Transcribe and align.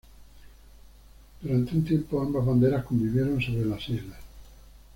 Por 1.43 1.51
un 1.51 1.85
tiempo 1.85 2.19
ambas 2.23 2.43
banderas 2.43 2.85
convivieron 2.85 3.39
sobre 3.39 3.65
las 3.65 3.87
islas. 3.87 4.17